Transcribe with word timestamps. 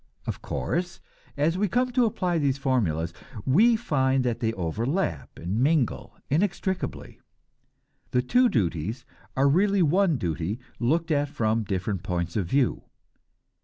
Of 0.25 0.41
course, 0.41 0.99
as 1.37 1.59
we 1.59 1.67
come 1.67 1.91
to 1.91 2.05
apply 2.05 2.39
these 2.39 2.57
formulas, 2.57 3.13
we 3.45 3.75
find 3.75 4.23
that 4.23 4.39
they 4.39 4.51
overlap 4.53 5.37
and 5.37 5.59
mingle 5.59 6.17
inextricably; 6.31 7.21
the 8.09 8.23
two 8.23 8.49
duties 8.49 9.05
are 9.37 9.47
really 9.47 9.83
one 9.83 10.17
duty 10.17 10.59
looked 10.79 11.11
at 11.11 11.29
from 11.29 11.63
different 11.63 12.01
points 12.01 12.35
of 12.35 12.47
view. 12.47 12.85